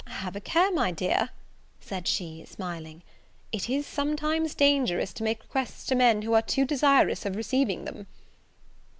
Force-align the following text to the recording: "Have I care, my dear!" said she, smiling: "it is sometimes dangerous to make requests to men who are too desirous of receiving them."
"Have 0.07 0.35
I 0.35 0.39
care, 0.39 0.71
my 0.71 0.89
dear!" 0.89 1.29
said 1.79 2.07
she, 2.07 2.43
smiling: 2.47 3.03
"it 3.51 3.69
is 3.69 3.85
sometimes 3.85 4.55
dangerous 4.55 5.13
to 5.13 5.23
make 5.23 5.43
requests 5.43 5.85
to 5.85 5.93
men 5.93 6.23
who 6.23 6.33
are 6.33 6.41
too 6.41 6.65
desirous 6.65 7.23
of 7.23 7.35
receiving 7.35 7.85
them." 7.85 8.07